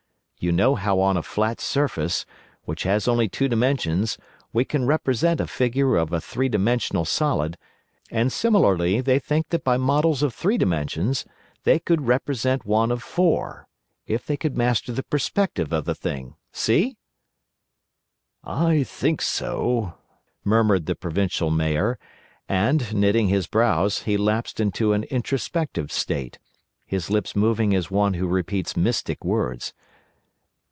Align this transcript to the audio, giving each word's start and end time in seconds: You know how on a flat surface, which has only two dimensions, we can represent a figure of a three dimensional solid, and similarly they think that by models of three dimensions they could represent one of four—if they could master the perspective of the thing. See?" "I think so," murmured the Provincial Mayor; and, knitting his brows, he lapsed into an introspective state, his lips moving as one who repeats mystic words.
You 0.43 0.51
know 0.51 0.73
how 0.73 0.99
on 0.99 1.17
a 1.17 1.21
flat 1.21 1.59
surface, 1.61 2.25
which 2.63 2.81
has 2.81 3.07
only 3.07 3.29
two 3.29 3.47
dimensions, 3.47 4.17
we 4.51 4.65
can 4.65 4.87
represent 4.87 5.39
a 5.39 5.45
figure 5.45 5.95
of 5.95 6.11
a 6.11 6.19
three 6.19 6.49
dimensional 6.49 7.05
solid, 7.05 7.59
and 8.09 8.33
similarly 8.33 9.01
they 9.01 9.19
think 9.19 9.49
that 9.49 9.63
by 9.63 9.77
models 9.77 10.23
of 10.23 10.33
three 10.33 10.57
dimensions 10.57 11.25
they 11.63 11.77
could 11.77 12.07
represent 12.07 12.65
one 12.65 12.89
of 12.91 13.03
four—if 13.03 14.25
they 14.25 14.35
could 14.35 14.57
master 14.57 14.91
the 14.91 15.03
perspective 15.03 15.71
of 15.71 15.85
the 15.85 15.93
thing. 15.93 16.33
See?" 16.51 16.97
"I 18.43 18.81
think 18.81 19.21
so," 19.21 19.93
murmured 20.43 20.87
the 20.87 20.95
Provincial 20.95 21.51
Mayor; 21.51 21.99
and, 22.49 22.95
knitting 22.95 23.27
his 23.27 23.45
brows, 23.45 24.05
he 24.05 24.17
lapsed 24.17 24.59
into 24.59 24.93
an 24.93 25.03
introspective 25.03 25.91
state, 25.91 26.39
his 26.83 27.11
lips 27.11 27.35
moving 27.35 27.75
as 27.75 27.91
one 27.91 28.15
who 28.15 28.25
repeats 28.27 28.75
mystic 28.75 29.23
words. 29.23 29.75